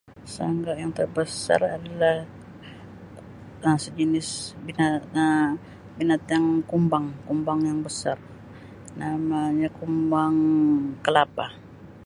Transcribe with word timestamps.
Serangga 0.33 0.73
yang 0.81 0.89
terbesar 0.97 1.61
adalah 1.77 2.15
Um 3.67 3.75
sejenis 3.85 4.29
bina-a-binatang 4.65 6.45
kumbang 6.69 7.05
kumbang 7.27 7.59
yang 7.69 7.79
besar 7.87 8.17
namanya 9.01 9.69
kumbang 9.79 10.35
kelapa. 11.05 11.45